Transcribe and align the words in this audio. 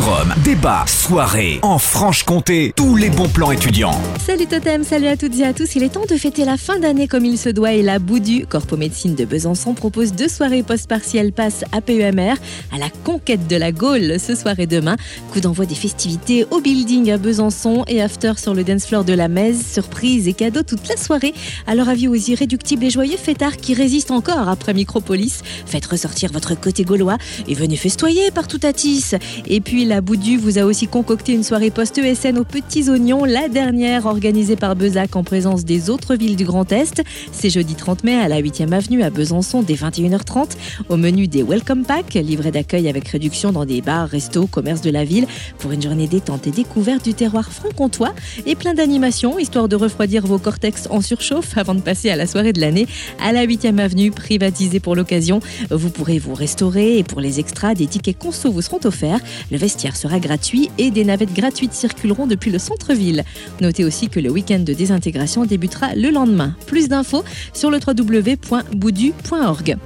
Forum, 0.00 0.34
débat, 0.42 0.84
soirée, 0.88 1.60
en 1.62 1.78
Franche-Comté, 1.78 2.72
tous 2.74 2.96
les 2.96 3.10
bons 3.10 3.28
plans 3.28 3.52
étudiants. 3.52 3.96
Salut 4.26 4.46
Totem, 4.46 4.82
salut 4.82 5.06
à 5.06 5.16
toutes 5.16 5.38
et 5.38 5.44
à 5.44 5.52
tous. 5.52 5.76
Il 5.76 5.84
est 5.84 5.90
temps 5.90 6.04
de 6.04 6.16
fêter 6.16 6.44
la 6.44 6.56
fin 6.56 6.80
d'année 6.80 7.06
comme 7.06 7.24
il 7.24 7.38
se 7.38 7.48
doit 7.48 7.74
et 7.74 7.82
la 7.82 8.00
Boudu, 8.00 8.44
Corpo 8.44 8.76
Médecine 8.76 9.14
de 9.14 9.24
Besançon, 9.24 9.72
propose 9.72 10.12
deux 10.12 10.26
soirées 10.26 10.64
post-partielles 10.64 11.32
passe 11.32 11.64
à 11.70 11.80
PEMR 11.80 12.34
à 12.72 12.78
la 12.78 12.90
conquête 13.04 13.46
de 13.46 13.54
la 13.54 13.70
Gaule 13.70 14.18
ce 14.18 14.34
soir 14.34 14.58
et 14.58 14.66
demain. 14.66 14.96
Coup 15.32 15.38
d'envoi 15.38 15.64
des 15.64 15.76
festivités 15.76 16.44
au 16.50 16.60
building 16.60 17.12
à 17.12 17.16
Besançon 17.16 17.84
et 17.86 18.02
after 18.02 18.32
sur 18.36 18.52
le 18.52 18.64
dance 18.64 18.86
floor 18.86 19.04
de 19.04 19.12
la 19.12 19.28
Mèze. 19.28 19.64
Surprise 19.64 20.26
et 20.26 20.32
cadeaux 20.32 20.64
toute 20.64 20.88
la 20.88 20.96
soirée. 20.96 21.34
Alors 21.68 21.88
avis 21.88 22.08
aux 22.08 22.16
irréductibles 22.16 22.82
et 22.82 22.90
joyeux 22.90 23.16
fêtards 23.16 23.58
qui 23.58 23.74
résistent 23.74 24.10
encore 24.10 24.48
après 24.48 24.74
Micropolis. 24.74 25.42
Faites 25.66 25.86
ressortir 25.86 26.32
votre 26.32 26.58
côté 26.58 26.82
gaulois 26.82 27.18
et 27.46 27.54
venez 27.54 27.76
festoyer 27.76 28.32
partout 28.32 28.60
à 28.64 28.72
Tis. 28.72 29.12
Et 29.46 29.60
puis 29.60 29.83
la 29.84 30.00
Boudu 30.00 30.36
vous 30.38 30.58
a 30.58 30.62
aussi 30.62 30.86
concocté 30.86 31.32
une 31.34 31.42
soirée 31.42 31.70
post-ESN 31.70 32.38
aux 32.38 32.44
Petits 32.44 32.88
Oignons, 32.88 33.24
la 33.24 33.48
dernière 33.48 34.06
organisée 34.06 34.56
par 34.56 34.76
Bezac 34.76 35.14
en 35.16 35.24
présence 35.24 35.64
des 35.64 35.90
autres 35.90 36.14
villes 36.14 36.36
du 36.36 36.44
Grand 36.44 36.70
Est. 36.72 37.02
C'est 37.32 37.50
jeudi 37.50 37.74
30 37.74 38.04
mai 38.04 38.14
à 38.14 38.28
la 38.28 38.40
8e 38.40 38.72
avenue 38.72 39.02
à 39.02 39.10
Besançon 39.10 39.62
dès 39.62 39.74
21h30. 39.74 40.52
Au 40.88 40.96
menu 40.96 41.28
des 41.28 41.42
Welcome 41.42 41.84
Pack, 41.84 42.14
livrets 42.14 42.50
d'accueil 42.50 42.88
avec 42.88 43.08
réduction 43.08 43.52
dans 43.52 43.66
des 43.66 43.82
bars, 43.82 44.08
restos, 44.08 44.46
commerces 44.46 44.80
de 44.80 44.90
la 44.90 45.04
ville 45.04 45.26
pour 45.58 45.72
une 45.72 45.82
journée 45.82 46.06
détente 46.06 46.46
et 46.46 46.50
découverte 46.50 47.04
du 47.04 47.12
terroir 47.12 47.50
franc-comtois 47.52 48.14
et 48.46 48.54
plein 48.54 48.74
d'animations 48.74 49.38
histoire 49.38 49.68
de 49.68 49.76
refroidir 49.76 50.26
vos 50.26 50.38
cortex 50.38 50.88
en 50.90 51.02
surchauffe 51.02 51.58
avant 51.58 51.74
de 51.74 51.80
passer 51.80 52.10
à 52.10 52.16
la 52.16 52.26
soirée 52.26 52.52
de 52.52 52.60
l'année 52.60 52.86
à 53.20 53.32
la 53.32 53.46
8e 53.46 53.78
avenue 53.78 54.10
privatisée 54.10 54.80
pour 54.80 54.96
l'occasion. 54.96 55.40
Vous 55.70 55.90
pourrez 55.90 56.18
vous 56.18 56.34
restaurer 56.34 56.98
et 56.98 57.04
pour 57.04 57.20
les 57.20 57.38
extras, 57.38 57.74
des 57.74 57.86
tickets 57.86 58.18
conso 58.18 58.50
vous 58.50 58.62
seront 58.62 58.80
offerts. 58.84 59.20
Vestiaire 59.64 59.96
sera 59.96 60.20
gratuit 60.20 60.68
et 60.76 60.90
des 60.90 61.06
navettes 61.06 61.32
gratuites 61.32 61.72
circuleront 61.72 62.26
depuis 62.26 62.50
le 62.50 62.58
centre-ville. 62.58 63.24
Notez 63.62 63.82
aussi 63.82 64.10
que 64.10 64.20
le 64.20 64.28
week-end 64.28 64.58
de 64.58 64.74
désintégration 64.74 65.46
débutera 65.46 65.94
le 65.94 66.10
lendemain. 66.10 66.54
Plus 66.66 66.88
d'infos 66.88 67.24
sur 67.54 67.70
le 67.70 67.78
www.boudu.org. 67.78 69.76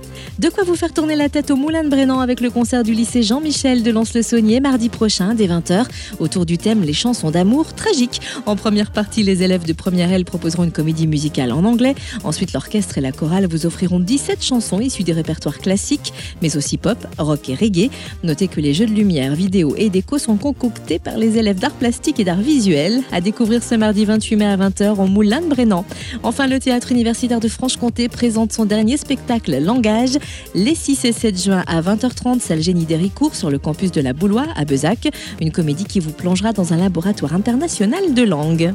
De 0.40 0.48
quoi 0.48 0.64
vous 0.64 0.74
faire 0.74 0.92
tourner 0.92 1.14
la 1.14 1.28
tête 1.28 1.52
au 1.52 1.56
Moulin 1.56 1.84
de 1.84 1.90
Brennan 1.90 2.18
avec 2.18 2.40
le 2.40 2.50
concert 2.50 2.82
du 2.82 2.92
lycée 2.92 3.22
Jean-Michel 3.22 3.84
de 3.84 3.92
Lons-le-Saunier 3.92 4.58
mardi 4.58 4.88
prochain 4.88 5.34
dès 5.34 5.46
20h 5.46 5.86
autour 6.18 6.44
du 6.44 6.58
thème 6.58 6.82
Les 6.82 6.92
chansons 6.92 7.30
d'amour 7.30 7.72
tragiques. 7.72 8.20
En 8.46 8.56
première 8.56 8.90
partie, 8.90 9.22
les 9.22 9.44
élèves 9.44 9.64
de 9.64 9.72
première 9.72 10.12
L 10.12 10.24
proposeront 10.24 10.64
une 10.64 10.72
comédie 10.72 11.06
musicale 11.06 11.52
en 11.52 11.62
anglais. 11.62 11.94
Ensuite, 12.24 12.52
l'orchestre 12.52 12.98
et 12.98 13.00
la 13.00 13.12
chorale 13.12 13.46
vous 13.46 13.64
offriront 13.64 14.00
17 14.00 14.42
chansons 14.44 14.80
issues 14.80 15.04
des 15.04 15.12
répertoires 15.12 15.58
classiques, 15.58 16.12
mais 16.42 16.56
aussi 16.56 16.78
pop, 16.78 16.98
rock 17.16 17.48
et 17.48 17.54
reggae. 17.54 17.90
Notez 18.24 18.48
que 18.48 18.60
les 18.60 18.74
jeux 18.74 18.86
de 18.86 18.94
lumière, 18.94 19.36
vidéo 19.36 19.67
et 19.77 19.91
déco 19.91 20.19
sont 20.19 20.36
concoctés 20.36 20.98
par 20.98 21.16
les 21.16 21.36
élèves 21.38 21.58
d'art 21.58 21.72
plastique 21.72 22.20
et 22.20 22.24
d'art 22.24 22.41
visuel. 22.41 23.02
À 23.12 23.20
découvrir 23.20 23.62
ce 23.62 23.75
mardi 23.75 24.05
28 24.05 24.36
mai 24.36 24.47
à 24.47 24.56
20h 24.56 25.00
au 25.00 25.06
Moulin 25.06 25.41
de 25.41 25.47
Brennan. 25.47 25.84
Enfin, 26.22 26.47
le 26.47 26.58
théâtre 26.58 26.92
universitaire 26.92 27.41
de 27.41 27.48
Franche-Comté 27.48 28.08
présente 28.08 28.52
son 28.52 28.64
dernier 28.64 28.97
spectacle 28.97 29.58
Langage 29.58 30.19
les 30.55 30.75
6 30.75 31.05
et 31.05 31.12
7 31.12 31.42
juin 31.42 31.64
à 31.66 31.80
20h30, 31.80 32.41
salle 32.41 32.62
Génie 32.62 32.84
d'Héricourt 32.84 33.34
sur 33.34 33.50
le 33.50 33.58
campus 33.58 33.92
de 33.92 34.00
la 34.00 34.12
Boulois 34.12 34.47
à 34.56 34.64
Bezac. 34.64 35.08
Une 35.41 35.50
comédie 35.50 35.84
qui 35.84 36.00
vous 36.00 36.12
plongera 36.12 36.53
dans 36.53 36.72
un 36.72 36.77
laboratoire 36.77 37.34
international 37.34 38.14
de 38.14 38.22
langue. 38.22 38.75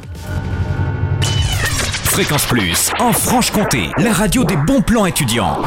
Fréquence 2.03 2.45
Plus, 2.45 2.91
en 2.99 3.11
Franche-Comté, 3.11 3.89
la 3.97 4.13
radio 4.13 4.43
des 4.43 4.55
bons 4.55 4.81
plans 4.81 5.07
étudiants. 5.07 5.57